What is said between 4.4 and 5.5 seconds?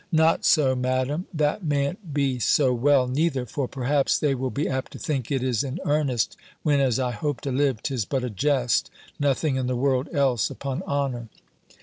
be apt to think it